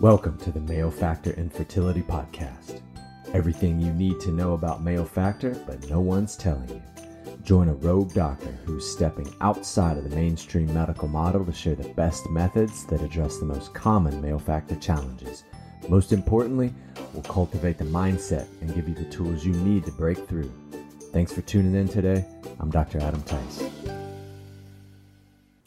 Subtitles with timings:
[0.00, 2.80] Welcome to the Male Factor Infertility Podcast.
[3.32, 6.82] Everything you need to know about male factor, but no one's telling you.
[7.44, 11.88] Join a rogue doctor who's stepping outside of the mainstream medical model to share the
[11.90, 15.44] best methods that address the most common male factor challenges.
[15.88, 16.74] Most importantly,
[17.12, 20.52] we'll cultivate the mindset and give you the tools you need to break through.
[21.12, 22.26] Thanks for tuning in today.
[22.58, 22.98] I'm Dr.
[22.98, 23.62] Adam Tice.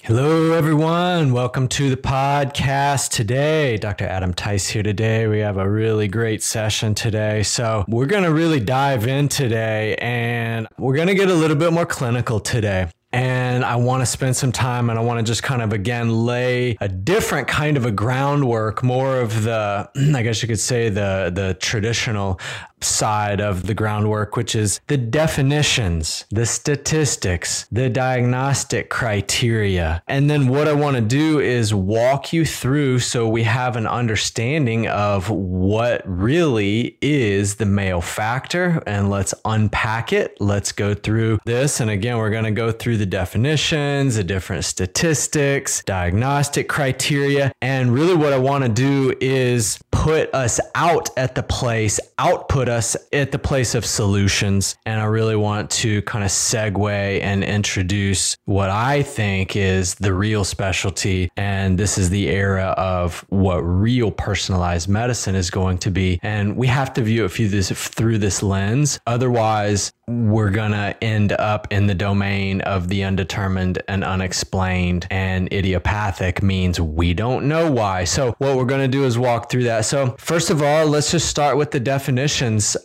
[0.07, 1.33] Hello, everyone.
[1.33, 3.75] Welcome to the podcast today.
[3.75, 4.05] Dr.
[4.05, 5.27] Adam Tice here today.
[5.27, 7.43] We have a really great session today.
[7.43, 11.57] So, we're going to really dive in today and we're going to get a little
[11.57, 15.29] bit more clinical today and I want to spend some time and I want to
[15.29, 20.23] just kind of again lay a different kind of a groundwork, more of the, I
[20.23, 22.39] guess you could say the the traditional
[22.81, 30.01] side of the groundwork, which is the definitions, the statistics, the diagnostic criteria.
[30.07, 33.87] And then what I want to do is walk you through so we have an
[33.87, 38.81] understanding of what really is the male factor.
[38.85, 40.39] And let's unpack it.
[40.39, 41.79] Let's go through this.
[41.79, 47.51] And again, we're going to go through the definitions, the different statistics, diagnostic criteria.
[47.61, 52.66] And really, what I want to do is put us out at the place, output
[52.67, 54.75] put us at the place of solutions.
[54.85, 60.13] And I really want to kind of segue and introduce what I think is the
[60.13, 61.31] real specialty.
[61.37, 66.19] And this is the era of what real personalized medicine is going to be.
[66.21, 68.99] And we have to view it through this, through this lens.
[69.07, 75.51] Otherwise, we're going to end up in the domain of the undetermined and unexplained and
[75.51, 78.05] idiopathic means we don't know why.
[78.05, 79.83] So what we're going to do is walk through that.
[79.85, 81.81] So first of all, let's just start with the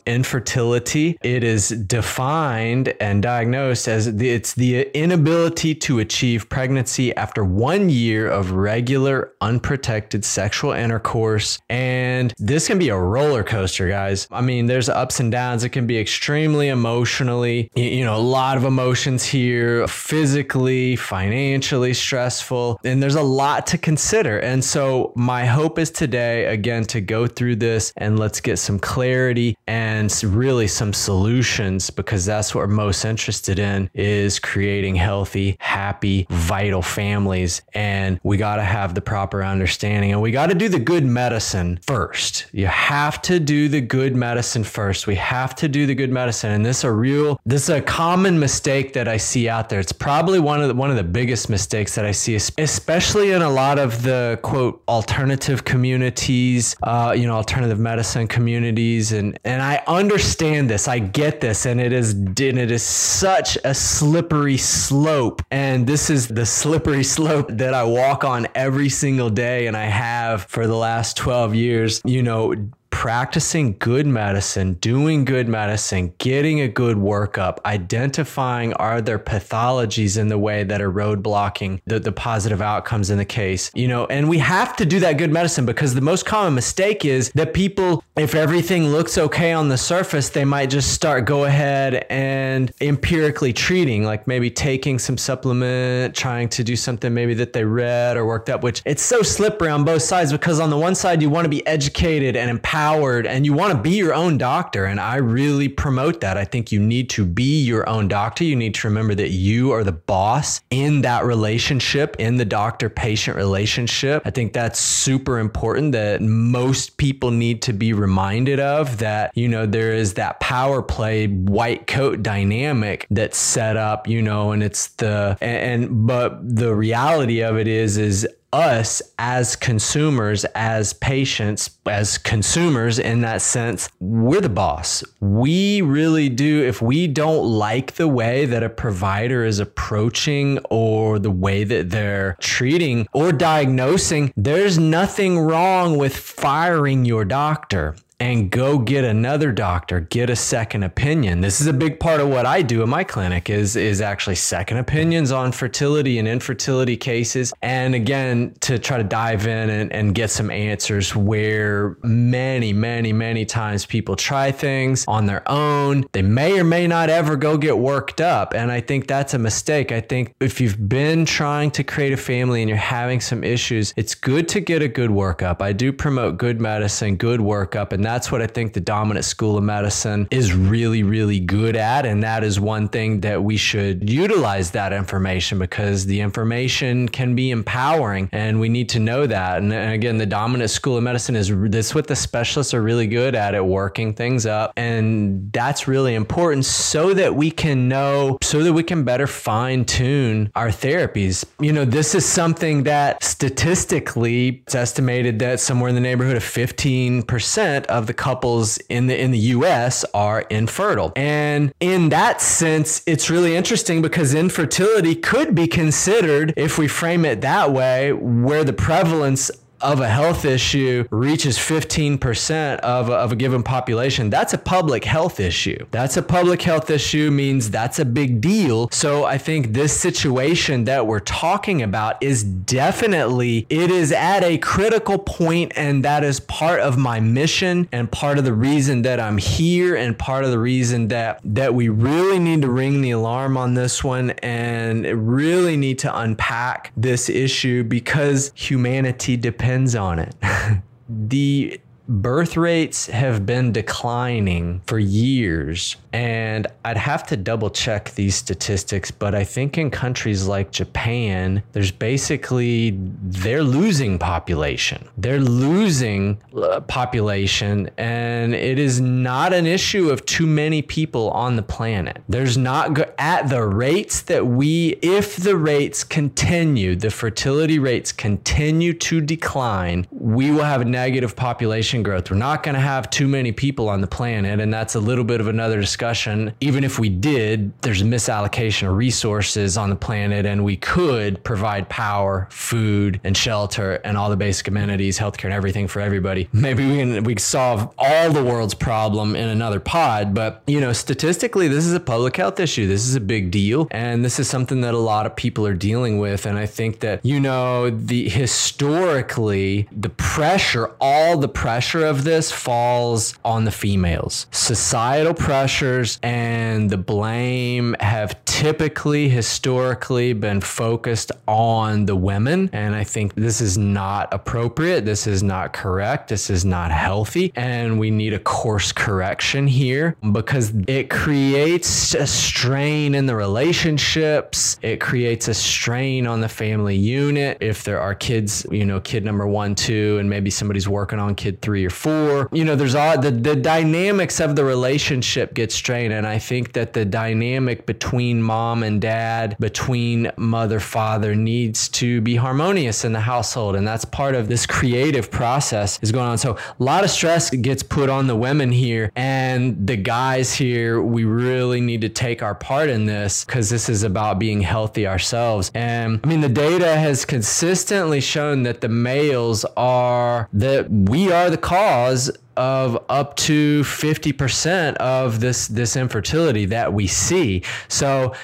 [0.07, 7.45] Infertility, it is defined and diagnosed as the, it's the inability to achieve pregnancy after
[7.45, 14.27] 1 year of regular unprotected sexual intercourse and this can be a roller coaster, guys.
[14.31, 15.65] I mean, there's ups and downs.
[15.65, 22.81] It can be extremely emotionally, you know, a lot of emotions here, physically, financially stressful,
[22.85, 24.39] and there's a lot to consider.
[24.39, 28.79] And so, my hope is today, again, to go through this and let's get some
[28.79, 35.57] clarity and really some solutions because that's what we're most interested in is creating healthy,
[35.61, 37.63] happy, vital families.
[37.75, 41.05] And we got to have the proper understanding and we got to do the good
[41.05, 42.47] medicine first.
[42.53, 45.07] You have to do the good medicine first.
[45.07, 46.53] We have to do the good medicine.
[46.53, 49.81] And this is a real this is a common mistake that I see out there.
[49.81, 53.43] It's probably one of the, one of the biggest mistakes that I see, especially in
[53.43, 59.52] a lot of the quote alternative communities, uh, you know, alternative medicine communities, and and
[59.61, 64.57] I understand this, I get this, and it is and it is such a slippery
[64.57, 69.77] slope, and this is the slippery slope that I walk on every single day, and
[69.77, 72.01] I have for the last twelve years.
[72.05, 72.55] You know
[72.93, 80.29] practicing good medicine, doing good medicine, getting a good workup, identifying are there pathologies in
[80.29, 84.29] the way that are roadblocking the, the positive outcomes in the case, you know, and
[84.29, 88.05] we have to do that good medicine because the most common mistake is that people,
[88.17, 93.53] if everything looks okay on the surface, they might just start go ahead and empirically
[93.53, 98.27] treating, like maybe taking some supplement, trying to do something maybe that they read or
[98.27, 101.31] worked up, which it's so slippery on both sides because on the one side, you
[101.31, 104.87] want to be educated and empowered empowered and you want to be your own doctor.
[104.87, 106.37] And I really promote that.
[106.37, 108.43] I think you need to be your own doctor.
[108.43, 112.91] You need to remember that you are the boss in that relationship, in the doctor
[112.91, 114.23] patient relationship.
[114.25, 119.47] I think that's super important that most people need to be reminded of that, you
[119.47, 124.61] know, there is that power play white coat dynamic that's set up, you know, and
[124.61, 130.93] it's the, and, and but the reality of it is, is us as consumers, as
[130.93, 135.03] patients, as consumers in that sense, we're the boss.
[135.21, 136.63] We really do.
[136.65, 141.91] If we don't like the way that a provider is approaching or the way that
[141.91, 149.51] they're treating or diagnosing, there's nothing wrong with firing your doctor and go get another
[149.51, 151.41] doctor, get a second opinion.
[151.41, 154.37] This is a big part of what I do in my clinic is is actually
[154.37, 157.53] second opinions on fertility and infertility cases.
[157.63, 163.13] And again, to try to dive in and, and get some answers where many, many,
[163.13, 166.05] many times people try things on their own.
[166.13, 168.55] They may or may not ever go get worked up.
[168.55, 169.91] And I think that's a mistake.
[169.91, 173.93] I think if you've been trying to create a family and you're having some issues,
[173.97, 175.61] it's good to get a good workup.
[175.61, 179.25] I do promote good medicine, good workup, and that that's what I think the dominant
[179.25, 182.05] school of medicine is really, really good at.
[182.05, 187.35] And that is one thing that we should utilize that information because the information can
[187.35, 189.63] be empowering and we need to know that.
[189.63, 193.35] And again, the dominant school of medicine is this what the specialists are really good
[193.35, 194.75] at at working things up.
[194.77, 199.87] And that's really important so that we can know, so that we can better fine
[199.87, 201.47] tune our therapies.
[201.61, 206.43] You know, this is something that statistically it's estimated that somewhere in the neighborhood of
[206.43, 211.13] 15% of the couples in the in the US are infertile.
[211.15, 217.25] And in that sense, it's really interesting because infertility could be considered if we frame
[217.25, 219.51] it that way where the prevalence
[219.83, 225.05] of a health issue reaches 15% of a, of a given population, that's a public
[225.05, 225.85] health issue.
[225.91, 228.89] That's a public health issue means that's a big deal.
[228.93, 234.59] So I think this situation that we're talking about is definitely, it is at a
[234.59, 239.19] critical point and that is part of my mission and part of the reason that
[239.19, 243.11] I'm here and part of the reason that, that we really need to ring the
[243.11, 249.95] alarm on this one and really need to unpack this issue because humanity depends depends
[249.97, 250.35] on it.
[251.09, 251.81] the
[252.13, 259.11] birth rates have been declining for years and I'd have to double check these statistics,
[259.11, 265.09] but I think in countries like Japan, there's basically, they're losing population.
[265.17, 271.57] They're losing uh, population, and it is not an issue of too many people on
[271.57, 272.23] the planet.
[272.29, 278.93] There's not, at the rates that we, if the rates continue, the fertility rates continue
[278.95, 282.31] to decline, we will have negative population growth.
[282.31, 285.25] We're not going to have too many people on the planet, and that's a little
[285.25, 286.55] bit of another discussion.
[286.61, 291.43] Even if we did, there's a misallocation of resources on the planet, and we could
[291.45, 296.49] provide power, food, and shelter, and all the basic amenities, healthcare, and everything for everybody.
[296.53, 300.35] Maybe we can we solve all the world's problem in another pod.
[300.35, 302.87] But you know, statistically, this is a public health issue.
[302.87, 305.75] This is a big deal, and this is something that a lot of people are
[305.75, 306.47] dealing with.
[306.47, 312.51] And I think that you know, the historically, the pressure, all the pressure of this
[312.53, 314.47] falls on the females.
[314.53, 322.71] Societal pressures and the blame have typically, historically, been focused on the women.
[322.73, 325.05] And I think this is not appropriate.
[325.05, 326.29] This is not correct.
[326.29, 327.53] This is not healthy.
[327.57, 334.79] And we need a course correction here because it creates a strain in the relationships.
[334.81, 337.59] It creates a strain on the family unit.
[337.61, 341.35] If there are kids, you know, kid number one, two, and maybe somebody's working on
[341.35, 345.73] kid three or four, you know, there's all the, the dynamics of the relationship get
[345.73, 346.13] strained.
[346.13, 352.21] And I think that the dynamic between mom and dad, between mother, father needs to
[352.21, 353.75] be harmonious in the household.
[353.75, 356.37] And that's part of this creative process is going on.
[356.37, 361.01] So a lot of stress gets put on the women here and the guys here.
[361.01, 365.07] We really need to take our part in this because this is about being healthy
[365.07, 365.71] ourselves.
[365.73, 371.49] And I mean, the data has consistently shown that the males are that we are
[371.49, 377.63] the cause of up to 50% of this this infertility that we see.
[377.89, 378.35] So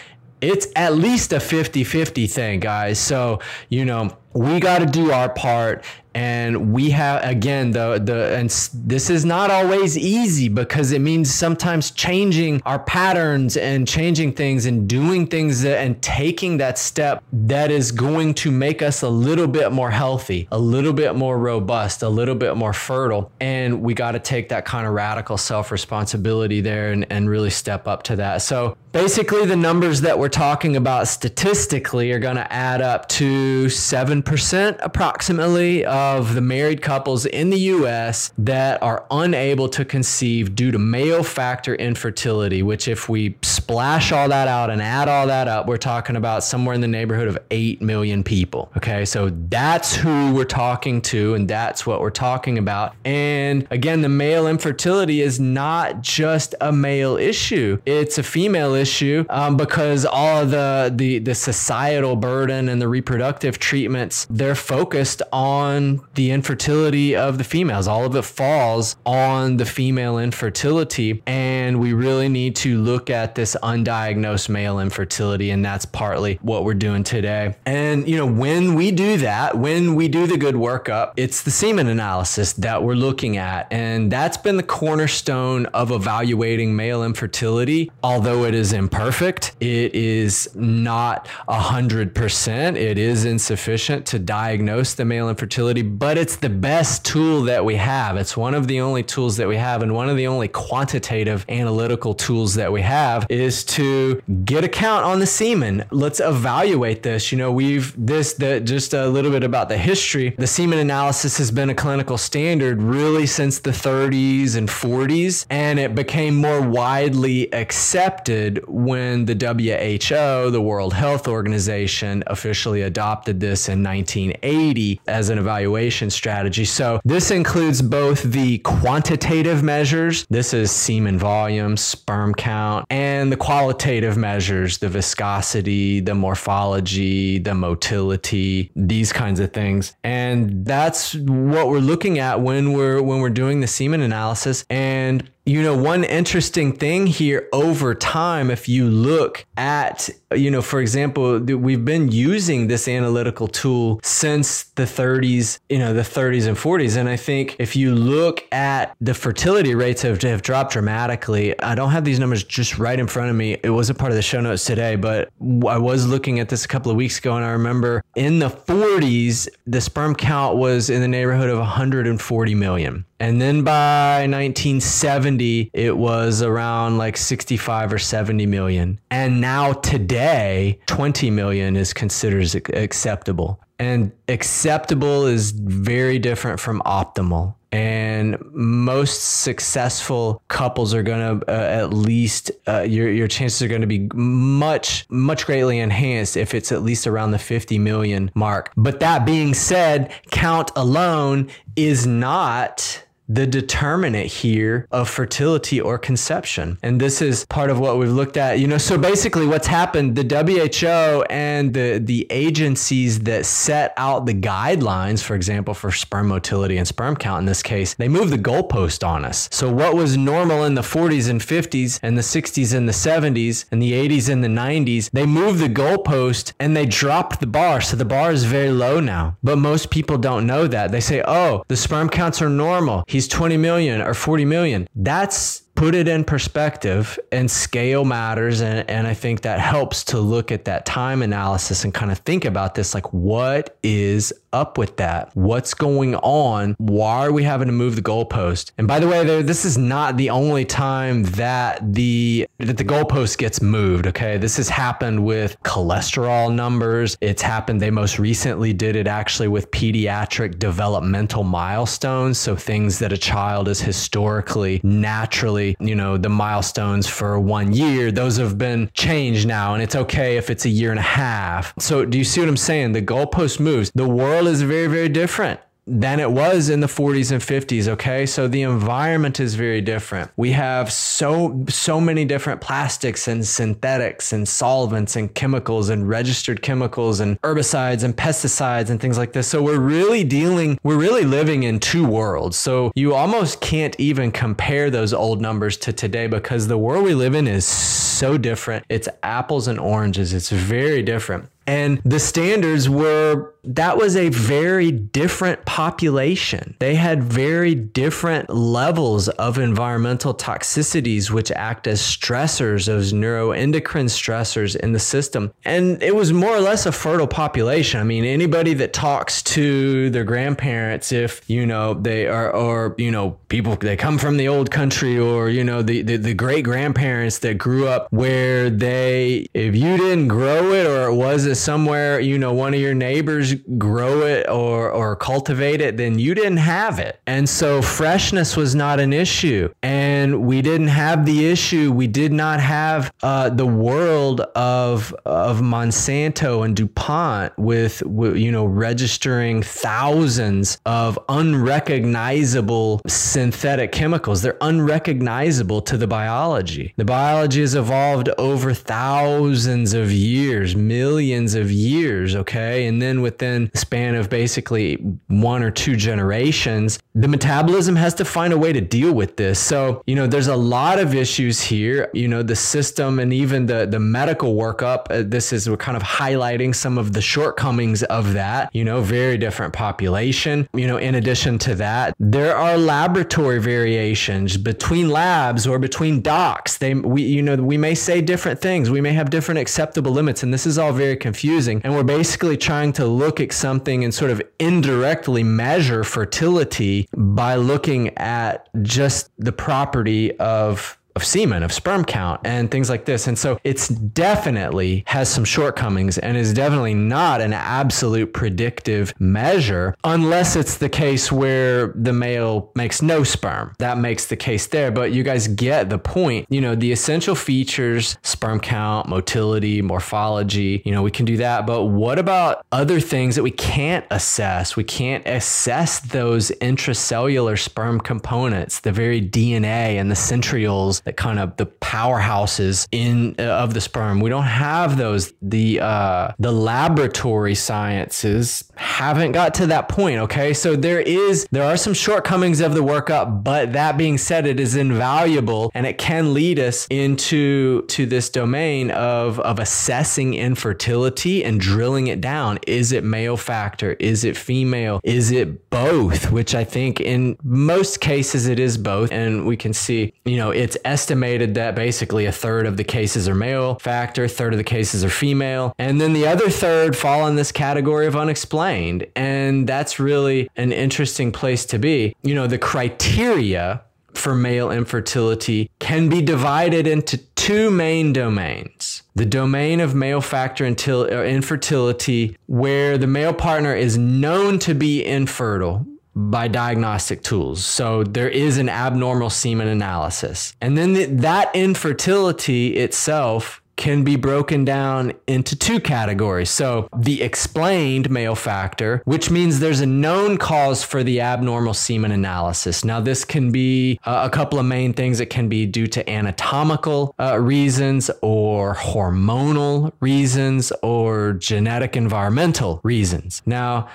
[0.40, 2.98] it's at least a 50-50 thing, guys.
[2.98, 3.40] So,
[3.70, 5.84] you know, we got to do our part
[6.14, 8.50] and we have again the the and
[8.86, 14.66] this is not always easy because it means sometimes changing our patterns and changing things
[14.66, 19.08] and doing things that, and taking that step that is going to make us a
[19.08, 23.30] little bit more healthy a little bit more robust a little bit more fertile.
[23.40, 27.50] And we got to take that kind of radical self responsibility there and, and really
[27.50, 28.42] step up to that.
[28.42, 33.66] So basically the numbers that we're talking about statistically are going to add up to
[33.66, 40.70] 7% approximately of the married couples in the US that are unable to conceive due
[40.70, 43.30] to male factor infertility, which, if we
[43.68, 46.88] splash all that out and add all that up, we're talking about somewhere in the
[46.88, 48.72] neighborhood of 8 million people.
[48.78, 52.94] Okay, so that's who we're talking to, and that's what we're talking about.
[53.04, 59.26] And again, the male infertility is not just a male issue, it's a female issue
[59.28, 65.20] um, because all of the, the, the societal burden and the reproductive treatments, they're focused
[65.30, 67.86] on the infertility of the females.
[67.86, 71.22] All of it falls on the female infertility.
[71.26, 75.50] And we really need to look at this undiagnosed male infertility.
[75.50, 77.54] And that's partly what we're doing today.
[77.66, 81.50] And, you know, when we do that, when we do the good workup, it's the
[81.50, 83.66] semen analysis that we're looking at.
[83.70, 87.90] And that's been the cornerstone of evaluating male infertility.
[88.02, 92.76] Although it is imperfect, it is not 100%.
[92.76, 97.76] It is insufficient to diagnose the male infertility, but it's the best tool that we
[97.76, 98.16] have.
[98.16, 101.44] It's one of the only tools that we have, and one of the only quantitative
[101.48, 105.84] analytical tools that we have is to get a count on the semen.
[105.90, 107.32] Let's evaluate this.
[107.32, 110.34] You know, we've this the just a little bit about the history.
[110.38, 115.78] The semen analysis has been a clinical standard really since the 30s and 40s, and
[115.78, 123.68] it became more widely accepted when the WHO, the World Health Organization, officially adopted this
[123.68, 126.64] in 1980 as an evaluation strategy.
[126.64, 133.36] So this includes both the quantitative measures, this is semen volume, sperm count, and the
[133.38, 139.94] qualitative measures, the viscosity, the morphology, the motility, these kinds of things.
[140.04, 144.64] And that's what we're looking at when we're when we're doing the semen analysis.
[144.68, 150.60] And you know, one interesting thing here over time, if you look at, you know,
[150.60, 156.46] for example, we've been using this analytical tool since the 30s, you know, the 30s
[156.46, 156.98] and 40s.
[156.98, 161.58] And I think if you look at the fertility rates have, have dropped dramatically.
[161.62, 163.56] I don't have these numbers just right in front of me.
[163.62, 165.30] It wasn't part of the show notes today, but
[165.66, 168.50] I was looking at this a couple of weeks ago and I remember in the
[168.50, 173.06] 40s, the sperm count was in the neighborhood of 140 million.
[173.20, 179.00] And then by 1970, it was around like 65 or 70 million.
[179.10, 183.60] And now today, 20 million is considered acceptable.
[183.80, 187.54] And acceptable is very different from optimal.
[187.70, 193.68] And most successful couples are going to uh, at least uh, your your chances are
[193.68, 198.30] going to be much much greatly enhanced if it's at least around the 50 million
[198.34, 198.72] mark.
[198.74, 206.78] But that being said, count alone is not the determinant here of fertility or conception.
[206.82, 208.58] And this is part of what we've looked at.
[208.58, 214.26] You know, so basically what's happened, the WHO and the, the agencies that set out
[214.26, 218.32] the guidelines, for example, for sperm motility and sperm count in this case, they moved
[218.32, 219.48] the goalpost on us.
[219.52, 223.66] So what was normal in the 40s and 50s and the 60s and the 70s
[223.70, 227.80] and the 80s and the 90s, they moved the goalpost and they dropped the bar.
[227.80, 229.36] So the bar is very low now.
[229.42, 230.92] But most people don't know that.
[230.92, 233.04] They say, oh, the sperm counts are normal.
[233.06, 234.88] He he's 20 million or 40 million.
[234.94, 238.60] That's put it in perspective and scale matters.
[238.60, 242.18] And, and I think that helps to look at that time analysis and kind of
[242.18, 245.30] think about this like, what is up with that?
[245.34, 246.74] What's going on?
[246.78, 248.72] Why are we having to move the goalpost?
[248.78, 252.84] And by the way, there, this is not the only time that the that the
[252.84, 254.06] goalpost gets moved.
[254.06, 257.16] Okay, this has happened with cholesterol numbers.
[257.20, 257.80] It's happened.
[257.80, 262.38] They most recently did it actually with pediatric developmental milestones.
[262.38, 268.10] So things that a child is historically naturally you know, the milestones for one year,
[268.10, 271.72] those have been changed now, and it's okay if it's a year and a half.
[271.78, 272.92] So, do you see what I'm saying?
[272.92, 273.90] The goalpost moves.
[273.94, 278.24] The world is very, very different than it was in the 40s and 50s okay?
[278.24, 280.30] So the environment is very different.
[280.36, 286.62] We have so so many different plastics and synthetics and solvents and chemicals and registered
[286.62, 289.48] chemicals and herbicides and pesticides and things like this.
[289.48, 292.56] So we're really dealing we're really living in two worlds.
[292.56, 297.14] So you almost can't even compare those old numbers to today because the world we
[297.14, 298.84] live in is so different.
[298.88, 300.32] It's apples and oranges.
[300.32, 306.74] It's very different and the standards were that was a very different population.
[306.78, 314.74] They had very different levels of environmental toxicities, which act as stressors, as neuroendocrine stressors
[314.74, 315.52] in the system.
[315.66, 318.00] And it was more or less a fertile population.
[318.00, 323.10] I mean, anybody that talks to their grandparents, if, you know, they are, or, you
[323.10, 326.64] know, people, they come from the old country or, you know, the, the, the great
[326.64, 331.54] grandparents that grew up where they, if you didn't grow it or it was a
[331.58, 336.34] somewhere, you know, one of your neighbors grow it or, or cultivate it, then you
[336.34, 337.20] didn't have it.
[337.26, 339.68] And so freshness was not an issue.
[339.82, 341.92] And we didn't have the issue.
[341.92, 348.52] We did not have uh, the world of, of Monsanto and DuPont with, with, you
[348.52, 354.42] know, registering thousands of unrecognizable synthetic chemicals.
[354.42, 356.94] They're unrecognizable to the biology.
[356.96, 362.86] The biology has evolved over thousands of years, millions of years, okay?
[362.86, 364.96] And then within the span of basically
[365.28, 369.58] one or two generations, the metabolism has to find a way to deal with this.
[369.58, 372.10] So, you know, there's a lot of issues here.
[372.14, 375.10] You know, the system and even the the medical workup.
[375.10, 378.74] Uh, this is we're kind of highlighting some of the shortcomings of that.
[378.74, 380.68] You know, very different population.
[380.74, 386.78] You know, in addition to that, there are laboratory variations between labs or between docs.
[386.78, 388.90] They we you know we may say different things.
[388.90, 391.37] We may have different acceptable limits, and this is all very confusing.
[391.84, 397.54] And we're basically trying to look at something and sort of indirectly measure fertility by
[397.56, 403.26] looking at just the property of of semen, of sperm count, and things like this.
[403.26, 409.96] And so it's definitely has some shortcomings and is definitely not an absolute predictive measure
[410.04, 413.74] unless it's the case where the male makes no sperm.
[413.78, 414.92] That makes the case there.
[414.92, 416.46] But you guys get the point.
[416.50, 421.66] You know, the essential features, sperm count, motility, morphology, you know, we can do that.
[421.66, 424.76] But what about other things that we can't assess?
[424.76, 431.38] We can't assess those intracellular sperm components, the very DNA and the centrioles that kind
[431.38, 434.20] of the powerhouses in uh, of the sperm.
[434.20, 435.32] We don't have those.
[435.40, 440.18] The uh, the laboratory sciences haven't got to that point.
[440.20, 444.46] Okay, so there is there are some shortcomings of the workup, but that being said,
[444.46, 450.34] it is invaluable and it can lead us into to this domain of of assessing
[450.34, 452.58] infertility and drilling it down.
[452.66, 453.92] Is it male factor?
[453.94, 455.00] Is it female?
[455.04, 456.30] Is it both?
[456.30, 460.50] Which I think in most cases it is both, and we can see you know
[460.50, 464.64] it's estimated that basically a third of the cases are male factor, third of the
[464.64, 469.06] cases are female, and then the other third fall in this category of unexplained.
[469.14, 472.16] And that's really an interesting place to be.
[472.22, 479.04] You know, the criteria for male infertility can be divided into two main domains.
[479.14, 485.04] The domain of male factor uh, infertility, where the male partner is known to be
[485.04, 485.86] infertile,
[486.18, 487.64] by diagnostic tools.
[487.64, 490.54] So there is an abnormal semen analysis.
[490.60, 496.50] And then the, that infertility itself can be broken down into two categories.
[496.50, 502.10] So, the explained male factor, which means there's a known cause for the abnormal semen
[502.10, 502.84] analysis.
[502.84, 505.20] Now, this can be uh, a couple of main things.
[505.20, 513.42] It can be due to anatomical uh, reasons, or hormonal reasons, or genetic environmental reasons.
[513.46, 513.88] Now,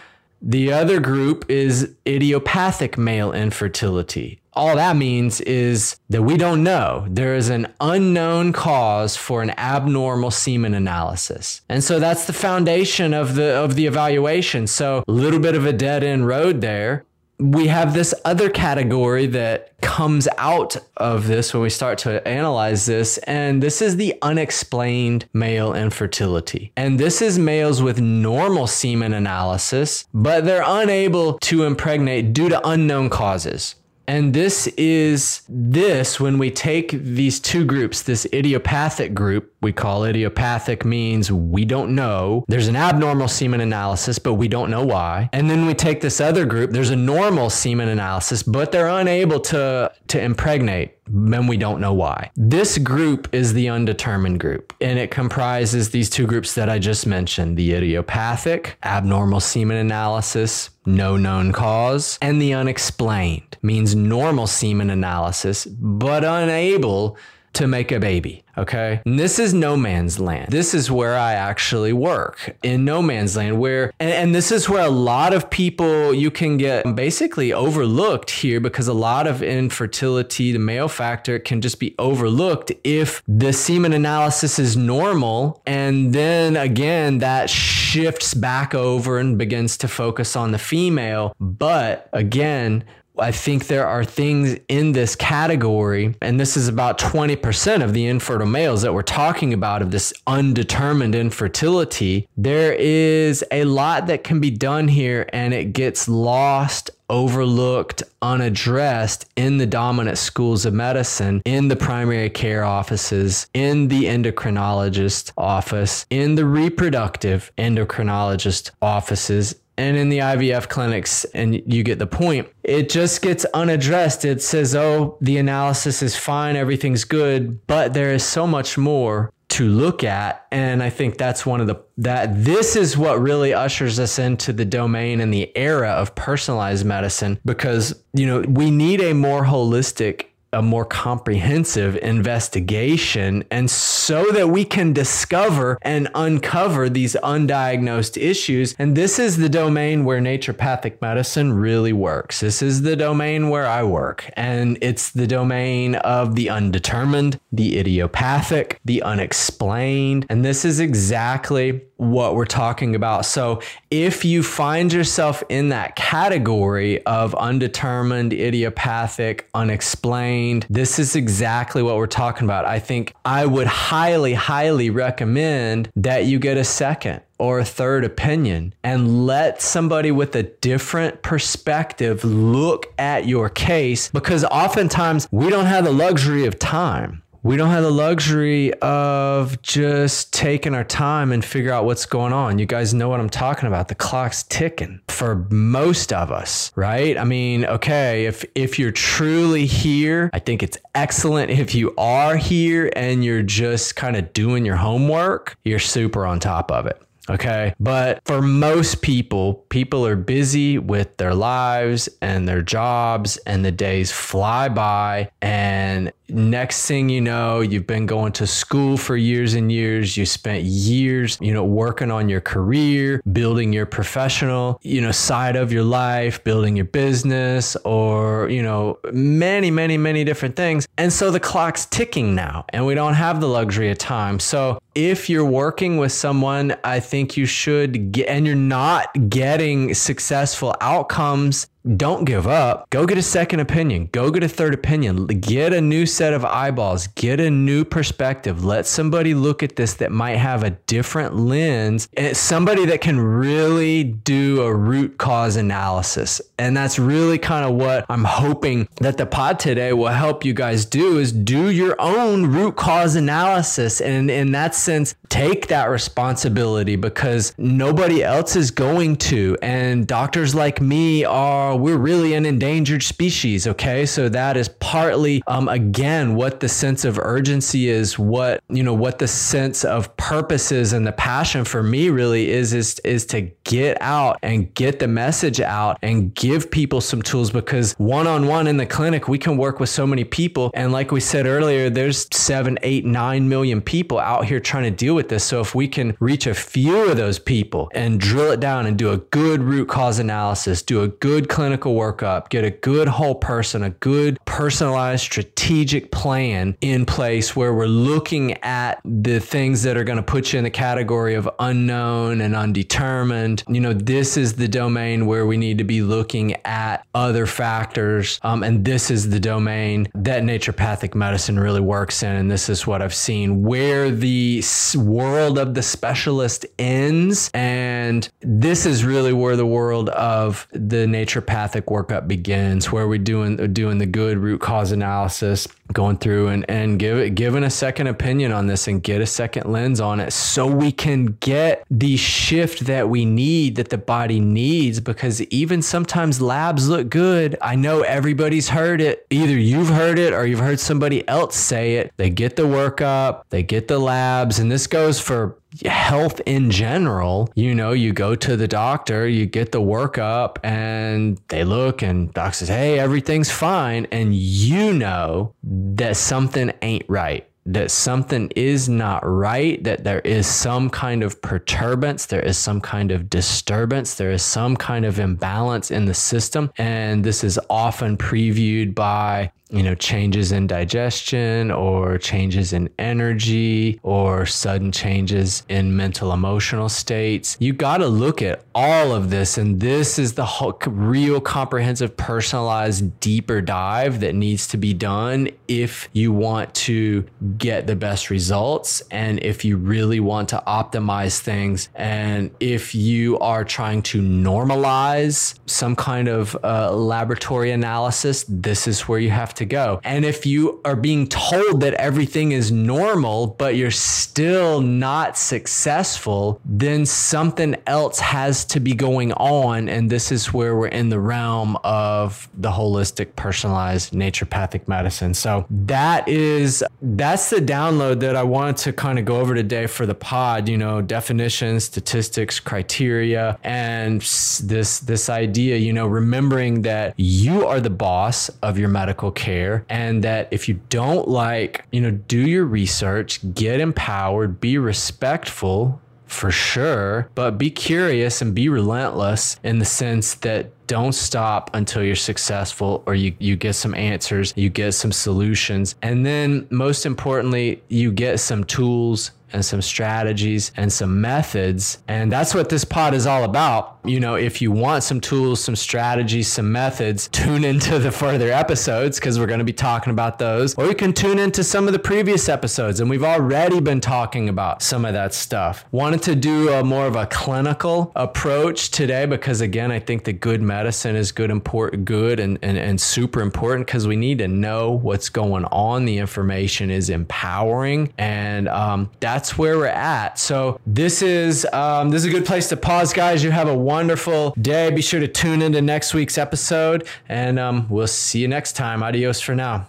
[0.46, 4.42] the other group is idiopathic male infertility.
[4.52, 7.08] All that means is that we don't know.
[7.10, 11.62] There is an unknown cause for an abnormal semen analysis.
[11.70, 14.68] And so that's the foundation of the of the evaluation.
[14.68, 17.06] So a little bit of a dead end road there
[17.44, 22.86] we have this other category that comes out of this when we start to analyze
[22.86, 26.72] this, and this is the unexplained male infertility.
[26.78, 32.66] And this is males with normal semen analysis, but they're unable to impregnate due to
[32.66, 33.76] unknown causes.
[34.08, 40.04] And this is this when we take these two groups, this idiopathic group, we call
[40.04, 42.46] idiopathic means we don't know.
[42.48, 45.30] There's an abnormal semen analysis, but we don't know why.
[45.34, 49.40] And then we take this other group, there's a normal semen analysis, but they're unable
[49.40, 52.32] to, to impregnate and we don't know why.
[52.36, 57.06] This group is the undetermined group, and it comprises these two groups that I just
[57.06, 64.90] mentioned the idiopathic, abnormal semen analysis, no known cause, and the unexplained means normal semen
[64.90, 67.18] analysis, but unable
[67.54, 68.44] to make a baby.
[68.58, 69.02] Okay.
[69.06, 70.52] And this is no man's land.
[70.52, 74.70] This is where I actually work in no man's land, where, and, and, this is
[74.70, 79.42] where a lot of people you can get basically overlooked here because a lot of
[79.42, 85.62] infertility, the male factor can just be overlooked if the semen analysis is normal.
[85.66, 91.36] And then again, that shifts back over and begins to focus on the female.
[91.40, 92.84] But again,
[93.20, 98.08] I think there are things in this category, and this is about 20% of the
[98.08, 102.28] infertile males that we're talking about of this undetermined infertility.
[102.36, 109.30] There is a lot that can be done here, and it gets lost, overlooked, unaddressed
[109.36, 116.08] in the dominant schools of medicine, in the primary care offices, in the endocrinologist office,
[116.10, 122.48] in the reproductive endocrinologist offices, and in the IVF clinics, and you get the point.
[122.64, 124.26] It just gets unaddressed.
[124.26, 129.32] It says, oh, the analysis is fine, everything's good, but there is so much more
[129.50, 133.54] to look at and i think that's one of the that this is what really
[133.54, 138.72] ushers us into the domain and the era of personalized medicine because you know we
[138.72, 146.10] need a more holistic a more comprehensive investigation and so that we can discover and
[146.16, 148.76] uncover these undiagnosed issues.
[148.80, 152.40] And this is the domain where naturopathic medicine really works.
[152.40, 154.30] This is the domain where I work.
[154.34, 160.26] And it's the domain of the undetermined, the idiopathic, the unexplained.
[160.30, 163.26] And this is exactly what we're talking about.
[163.26, 171.82] So if you find yourself in that category of undetermined, idiopathic, unexplained, this is exactly
[171.82, 172.66] what we're talking about.
[172.66, 178.06] I think I would highly, highly recommend that you get a second or a third
[178.06, 185.50] opinion and let somebody with a different perspective look at your case because oftentimes we
[185.50, 190.86] don't have the luxury of time we don't have the luxury of just taking our
[190.86, 192.58] time and figure out what's going on.
[192.58, 193.90] You guys know what I'm talking about.
[193.90, 197.18] The clock's ticking for most of us, right?
[197.18, 202.38] I mean, okay, if if you're truly here, I think it's excellent if you are
[202.38, 207.02] here and you're just kind of doing your homework, you're super on top of it.
[207.30, 207.74] Okay.
[207.80, 213.72] But for most people, people are busy with their lives and their jobs, and the
[213.72, 215.30] days fly by.
[215.42, 220.18] And next thing you know, you've been going to school for years and years.
[220.18, 225.56] You spent years, you know, working on your career, building your professional, you know, side
[225.56, 230.88] of your life, building your business, or, you know, many, many, many different things.
[230.98, 234.40] And so the clock's ticking now, and we don't have the luxury of time.
[234.40, 239.94] So if you're working with someone, I think you should get, and you're not getting
[239.94, 242.90] successful outcomes don't give up.
[242.90, 244.10] Go get a second opinion.
[244.12, 245.28] Go get a third opinion.
[245.28, 247.08] Get a new set of eyeballs.
[247.08, 248.64] Get a new perspective.
[248.64, 252.08] Let somebody look at this that might have a different lens.
[252.32, 256.42] Somebody that can really do a root cause analysis.
[256.58, 260.54] And that's really kind of what I'm hoping that the pod today will help you
[260.54, 264.00] guys do is do your own root cause analysis.
[264.00, 269.58] And in that sense, take that responsibility because nobody else is going to.
[269.62, 273.68] And doctors like me are we're really an endangered species.
[273.68, 274.06] Okay.
[274.06, 278.94] So that is partly, um, again, what the sense of urgency is, what, you know,
[278.94, 283.26] what the sense of purpose is and the passion for me really is, is, is
[283.28, 288.28] to get out and get the message out and give people some tools because one
[288.28, 290.72] on one in the clinic, we can work with so many people.
[290.74, 294.92] And like we said earlier, there's seven, eight, nine million people out here trying to
[294.92, 295.44] deal with this.
[295.44, 298.98] So if we can reach a few of those people and drill it down and
[298.98, 303.08] do a good root cause analysis, do a good clinical clinical workup, get a good
[303.08, 309.82] whole person, a good personalized strategic plan in place where we're looking at the things
[309.84, 313.64] that are going to put you in the category of unknown and undetermined.
[313.70, 318.42] You know, this is the domain where we need to be looking at other factors.
[318.42, 322.36] Um, and this is the domain that naturopathic medicine really works in.
[322.36, 324.62] And this is what I've seen where the
[324.98, 327.50] world of the specialist ends.
[327.54, 331.08] And this is really where the world of the
[331.54, 336.66] naturopathic workup begins, where we're doing doing the good root cause analysis, going through and
[336.70, 340.20] and give it giving a second opinion on this and get a second lens on
[340.20, 345.00] it, so we can get the shift that we need, that the body needs.
[345.00, 347.58] Because even sometimes labs look good.
[347.62, 349.26] I know everybody's heard it.
[349.30, 352.14] Either you've heard it or you've heard somebody else say it.
[352.18, 357.52] They get the workup, they get the labs, and this goes for health in general,
[357.56, 362.34] you know, you go to the doctor, you get the workup, and they look, and
[362.34, 364.08] doc says, Hey, everything's fine.
[364.12, 370.48] And you know that something ain't right that something is not right, that there is
[370.48, 375.20] some kind of perturbance, there is some kind of disturbance, there is some kind of
[375.20, 376.72] imbalance in the system.
[376.78, 384.00] And this is often previewed by you know, changes in digestion or changes in energy
[384.04, 387.58] or sudden changes in mental emotional states.
[387.60, 389.58] You got to look at all of this.
[389.58, 395.50] And this is the whole real comprehensive, personalized, deeper dive that needs to be done
[395.68, 397.26] if you want to
[397.58, 401.90] get the best results and if you really want to optimize things.
[401.96, 409.08] And if you are trying to normalize some kind of uh, laboratory analysis, this is
[409.08, 410.00] where you have to to go.
[410.04, 416.60] And if you are being told that everything is normal, but you're still not successful,
[416.66, 419.90] then something else has to be going on.
[419.90, 425.34] And this is where we're in the realm of the holistic, personalized naturopathic medicine.
[425.34, 429.88] So that is, that's the download that I wanted to kind of go over today
[429.88, 436.82] for the pod, you know, definitions, statistics, criteria, and this, this idea, you know, remembering
[436.84, 439.86] that you are the boss of your medical care care.
[439.90, 446.02] And that if you don't like, you know, do your research, get empowered, be respectful
[446.26, 452.04] for sure, but be curious and be relentless in the sense that don't stop until
[452.04, 455.96] you're successful or you, you get some answers, you get some solutions.
[456.02, 462.00] And then most importantly, you get some tools and some strategies and some methods.
[462.08, 464.00] And that's what this pod is all about.
[464.06, 468.52] You know, if you want some tools, some strategies, some methods, tune into the further
[468.52, 470.76] episodes because we're going to be talking about those.
[470.76, 474.50] Or you can tune into some of the previous episodes, and we've already been talking
[474.50, 475.86] about some of that stuff.
[475.92, 480.34] Wanted to do a more of a clinical approach today because, again, I think that
[480.34, 484.48] good medicine is good, important, good, and, and, and super important because we need to
[484.48, 486.06] know what's going on.
[486.06, 490.40] The information is empowering, and um, that's that's where we're at.
[490.40, 493.44] So this is um, this is a good place to pause, guys.
[493.44, 494.90] You have a wonderful day.
[494.90, 499.04] Be sure to tune into next week's episode, and um, we'll see you next time.
[499.04, 499.86] Adios for now.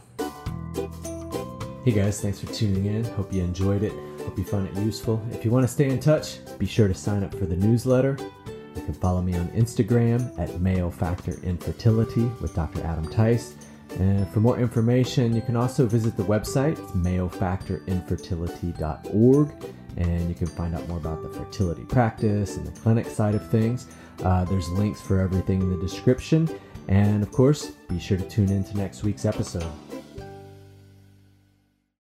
[1.85, 3.05] Hey guys, thanks for tuning in.
[3.05, 3.93] Hope you enjoyed it.
[4.25, 5.25] Hope you found it useful.
[5.31, 8.19] If you want to stay in touch, be sure to sign up for the newsletter.
[8.75, 12.83] You can follow me on Instagram at Male Factor Infertility with Dr.
[12.85, 13.55] Adam Tice.
[13.99, 19.49] And for more information, you can also visit the website, malefactorinfertility.org,
[19.97, 23.51] and you can find out more about the fertility practice and the clinic side of
[23.51, 23.87] things.
[24.23, 26.49] Uh, there's links for everything in the description.
[26.89, 29.73] And of course, be sure to tune in to next week's episode.